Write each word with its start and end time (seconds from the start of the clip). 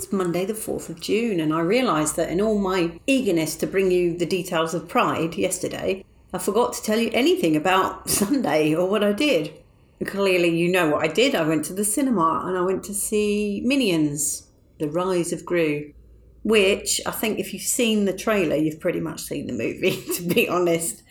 was 0.00 0.12
Monday, 0.12 0.46
the 0.46 0.54
4th 0.54 0.88
of 0.88 0.98
June, 0.98 1.40
and 1.40 1.52
I 1.52 1.60
realised 1.60 2.16
that 2.16 2.30
in 2.30 2.40
all 2.40 2.58
my 2.58 2.98
eagerness 3.06 3.54
to 3.56 3.66
bring 3.66 3.90
you 3.90 4.16
the 4.16 4.24
details 4.24 4.72
of 4.72 4.88
Pride 4.88 5.34
yesterday, 5.34 6.06
I 6.32 6.38
forgot 6.38 6.72
to 6.72 6.82
tell 6.82 6.98
you 6.98 7.10
anything 7.12 7.54
about 7.54 8.08
Sunday 8.20 8.74
or 8.74 8.88
what 8.88 9.04
I 9.04 9.12
did. 9.12 9.52
Clearly, 10.06 10.56
you 10.56 10.72
know 10.72 10.88
what 10.88 11.04
I 11.04 11.08
did. 11.08 11.34
I 11.34 11.46
went 11.46 11.66
to 11.66 11.74
the 11.74 11.84
cinema 11.84 12.44
and 12.46 12.56
I 12.56 12.62
went 12.62 12.82
to 12.84 12.94
see 12.94 13.62
Minions, 13.62 14.48
The 14.78 14.88
Rise 14.88 15.34
of 15.34 15.44
Gru, 15.44 15.92
which 16.44 17.02
I 17.04 17.10
think 17.10 17.38
if 17.38 17.52
you've 17.52 17.60
seen 17.60 18.06
the 18.06 18.16
trailer, 18.16 18.56
you've 18.56 18.80
pretty 18.80 19.00
much 19.00 19.20
seen 19.20 19.48
the 19.48 19.52
movie, 19.52 20.02
to 20.14 20.22
be 20.22 20.48
honest. 20.48 21.02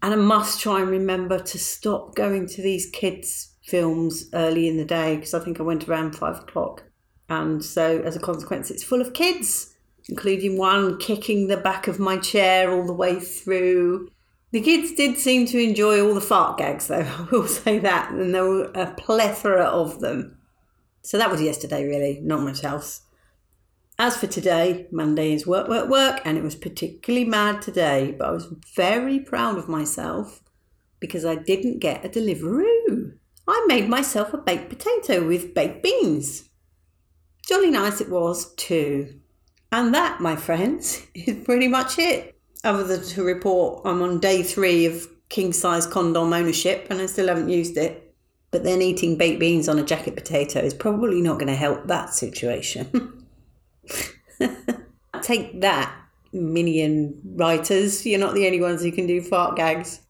And 0.00 0.14
I 0.14 0.16
must 0.16 0.58
try 0.58 0.80
and 0.80 0.88
remember 0.88 1.38
to 1.38 1.58
stop 1.58 2.14
going 2.14 2.46
to 2.46 2.62
these 2.62 2.88
kids' 2.90 3.52
films 3.62 4.30
early 4.32 4.68
in 4.68 4.78
the 4.78 4.86
day 4.86 5.16
because 5.16 5.34
I 5.34 5.40
think 5.40 5.60
I 5.60 5.64
went 5.64 5.86
around 5.86 6.16
five 6.16 6.38
o'clock. 6.38 6.84
And 7.32 7.64
so, 7.64 8.02
as 8.02 8.14
a 8.14 8.20
consequence, 8.20 8.70
it's 8.70 8.84
full 8.84 9.00
of 9.00 9.14
kids, 9.14 9.74
including 10.06 10.58
one 10.58 10.98
kicking 10.98 11.46
the 11.46 11.56
back 11.56 11.88
of 11.88 11.98
my 11.98 12.18
chair 12.18 12.70
all 12.70 12.86
the 12.86 12.92
way 12.92 13.18
through. 13.18 14.10
The 14.50 14.60
kids 14.60 14.92
did 14.92 15.16
seem 15.16 15.46
to 15.46 15.58
enjoy 15.58 16.04
all 16.04 16.12
the 16.12 16.20
fart 16.20 16.58
gags, 16.58 16.88
though, 16.88 17.00
I 17.18 17.26
will 17.32 17.46
say 17.46 17.78
that, 17.78 18.10
and 18.10 18.34
there 18.34 18.44
were 18.44 18.70
a 18.74 18.92
plethora 18.98 19.64
of 19.64 20.00
them. 20.00 20.36
So 21.00 21.16
that 21.16 21.30
was 21.30 21.40
yesterday, 21.40 21.86
really, 21.86 22.20
not 22.22 22.42
much 22.42 22.64
else. 22.64 23.00
As 23.98 24.14
for 24.14 24.26
today, 24.26 24.86
Monday 24.92 25.32
is 25.32 25.46
work, 25.46 25.68
work, 25.68 25.88
work, 25.88 26.20
and 26.26 26.36
it 26.36 26.44
was 26.44 26.54
particularly 26.54 27.24
mad 27.24 27.62
today, 27.62 28.14
but 28.18 28.28
I 28.28 28.32
was 28.32 28.52
very 28.76 29.20
proud 29.20 29.56
of 29.56 29.70
myself 29.70 30.42
because 31.00 31.24
I 31.24 31.36
didn't 31.36 31.78
get 31.78 32.04
a 32.04 32.10
Deliveroo. 32.10 33.14
I 33.48 33.64
made 33.68 33.88
myself 33.88 34.34
a 34.34 34.38
baked 34.38 34.68
potato 34.68 35.26
with 35.26 35.54
baked 35.54 35.82
beans. 35.82 36.50
Jolly 37.46 37.70
nice 37.70 38.00
it 38.00 38.10
was, 38.10 38.54
too. 38.54 39.20
And 39.70 39.94
that, 39.94 40.20
my 40.20 40.36
friends, 40.36 41.02
is 41.14 41.44
pretty 41.44 41.68
much 41.68 41.98
it. 41.98 42.36
Other 42.64 42.84
than 42.84 43.02
to 43.02 43.24
report, 43.24 43.82
I'm 43.84 44.02
on 44.02 44.20
day 44.20 44.42
three 44.42 44.86
of 44.86 45.08
king 45.28 45.52
size 45.52 45.86
condom 45.86 46.32
ownership 46.32 46.86
and 46.90 47.00
I 47.00 47.06
still 47.06 47.28
haven't 47.28 47.48
used 47.48 47.76
it. 47.76 48.14
But 48.52 48.64
then 48.64 48.82
eating 48.82 49.16
baked 49.16 49.40
beans 49.40 49.68
on 49.68 49.78
a 49.78 49.82
jacket 49.82 50.14
potato 50.14 50.60
is 50.60 50.74
probably 50.74 51.22
not 51.22 51.38
going 51.38 51.46
to 51.46 51.56
help 51.56 51.86
that 51.86 52.12
situation. 52.12 53.26
Take 55.22 55.62
that, 55.62 55.92
minion 56.32 57.20
writers. 57.24 58.04
You're 58.04 58.20
not 58.20 58.34
the 58.34 58.44
only 58.46 58.60
ones 58.60 58.82
who 58.82 58.92
can 58.92 59.06
do 59.06 59.22
fart 59.22 59.56
gags. 59.56 60.00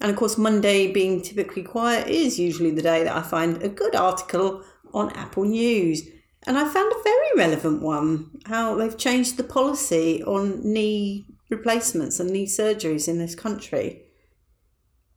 And 0.00 0.10
of 0.10 0.16
course, 0.16 0.38
Monday 0.38 0.92
being 0.92 1.20
typically 1.20 1.64
quiet 1.64 2.06
is 2.06 2.38
usually 2.38 2.70
the 2.70 2.82
day 2.82 3.02
that 3.02 3.16
I 3.16 3.22
find 3.22 3.60
a 3.60 3.68
good 3.68 3.96
article 3.96 4.62
on 4.94 5.10
Apple 5.16 5.44
News. 5.44 6.02
And 6.48 6.56
I 6.56 6.64
found 6.64 6.90
a 6.90 7.02
very 7.04 7.28
relevant 7.36 7.82
one 7.82 8.30
how 8.46 8.74
they've 8.74 8.96
changed 8.96 9.36
the 9.36 9.44
policy 9.44 10.22
on 10.24 10.60
knee 10.62 11.26
replacements 11.50 12.18
and 12.18 12.30
knee 12.30 12.46
surgeries 12.46 13.06
in 13.06 13.18
this 13.18 13.34
country. 13.34 14.04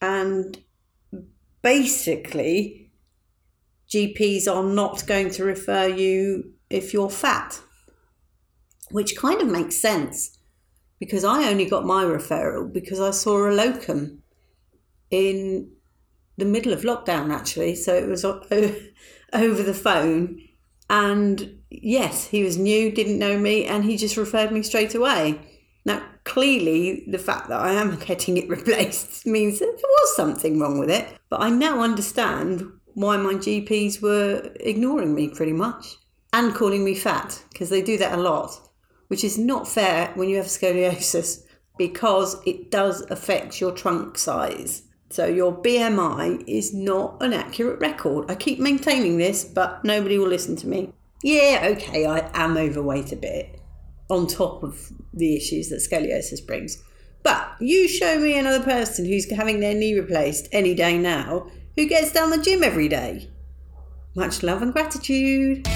And 0.01 0.61
basically, 1.61 2.91
GPs 3.89 4.45
are 4.53 4.61
not 4.61 5.07
going 5.07 5.29
to 5.31 5.45
refer 5.45 5.87
you 5.87 6.51
if 6.69 6.91
you're 6.91 7.09
fat, 7.09 7.61
which 8.89 9.15
kind 9.15 9.41
of 9.41 9.47
makes 9.47 9.79
sense 9.79 10.37
because 10.99 11.23
I 11.23 11.49
only 11.49 11.65
got 11.65 11.85
my 11.85 12.03
referral 12.03 12.73
because 12.73 12.99
I 12.99 13.11
saw 13.11 13.49
a 13.49 13.55
locum 13.55 14.21
in 15.09 15.71
the 16.35 16.43
middle 16.43 16.73
of 16.73 16.81
lockdown, 16.81 17.33
actually. 17.33 17.75
So 17.75 17.95
it 17.95 18.09
was 18.09 18.25
over 19.33 19.63
the 19.63 19.73
phone. 19.73 20.41
And 20.91 21.57
yes, 21.69 22.27
he 22.27 22.43
was 22.43 22.57
new, 22.57 22.91
didn't 22.91 23.17
know 23.17 23.39
me, 23.39 23.63
and 23.63 23.85
he 23.85 23.95
just 23.95 24.17
referred 24.17 24.51
me 24.51 24.61
straight 24.61 24.93
away. 24.93 25.39
Now, 25.85 26.03
clearly, 26.25 27.05
the 27.07 27.17
fact 27.17 27.47
that 27.47 27.61
I 27.61 27.71
am 27.71 27.97
getting 28.05 28.35
it 28.35 28.49
replaced 28.49 29.25
means 29.25 29.59
that 29.59 29.65
there 29.65 29.89
was 29.89 30.15
something 30.17 30.59
wrong 30.59 30.79
with 30.79 30.89
it. 30.89 31.07
But 31.29 31.41
I 31.41 31.49
now 31.49 31.79
understand 31.79 32.69
why 32.93 33.15
my 33.15 33.35
GPs 33.35 34.01
were 34.01 34.51
ignoring 34.59 35.15
me 35.15 35.29
pretty 35.29 35.53
much 35.53 35.95
and 36.33 36.53
calling 36.53 36.83
me 36.83 36.93
fat 36.93 37.41
because 37.53 37.69
they 37.69 37.81
do 37.81 37.97
that 37.97 38.19
a 38.19 38.21
lot, 38.21 38.53
which 39.07 39.23
is 39.23 39.37
not 39.37 39.69
fair 39.69 40.11
when 40.15 40.27
you 40.27 40.35
have 40.35 40.47
scoliosis 40.47 41.43
because 41.77 42.35
it 42.45 42.69
does 42.69 42.99
affect 43.09 43.61
your 43.61 43.71
trunk 43.71 44.17
size. 44.17 44.83
So 45.11 45.25
your 45.25 45.53
BMI 45.53 46.45
is 46.47 46.73
not 46.73 47.21
an 47.21 47.33
accurate 47.33 47.81
record. 47.81 48.31
I 48.31 48.35
keep 48.35 48.59
maintaining 48.59 49.17
this, 49.17 49.43
but 49.43 49.83
nobody 49.83 50.17
will 50.17 50.29
listen 50.29 50.55
to 50.57 50.67
me. 50.67 50.93
Yeah, 51.21 51.67
okay, 51.71 52.05
I 52.05 52.31
am 52.33 52.55
overweight 52.55 53.11
a 53.11 53.17
bit 53.17 53.59
on 54.09 54.25
top 54.25 54.63
of 54.63 54.91
the 55.13 55.35
issues 55.35 55.69
that 55.69 55.81
scoliosis 55.81 56.45
brings. 56.45 56.81
But 57.23 57.55
you 57.59 57.89
show 57.89 58.19
me 58.19 58.37
another 58.37 58.63
person 58.63 59.05
who's 59.05 59.29
having 59.29 59.59
their 59.59 59.75
knee 59.75 59.99
replaced 59.99 60.47
any 60.53 60.73
day 60.73 60.97
now 60.97 61.47
who 61.75 61.87
gets 61.87 62.13
down 62.13 62.29
the 62.29 62.41
gym 62.41 62.63
every 62.63 62.87
day. 62.87 63.29
Much 64.15 64.43
love 64.43 64.61
and 64.61 64.71
gratitude. 64.73 65.67